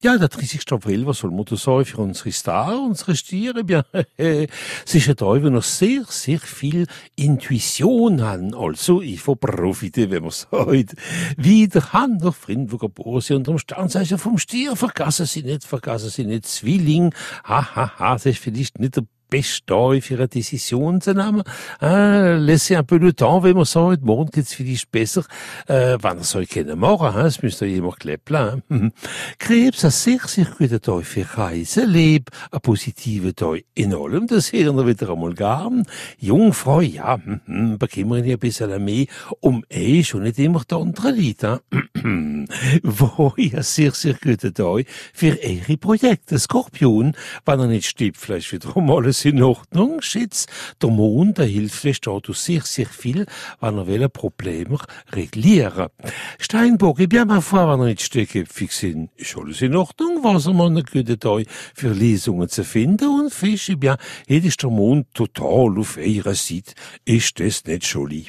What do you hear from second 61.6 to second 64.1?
für Lesungen zu finden und Fisch, ich bin,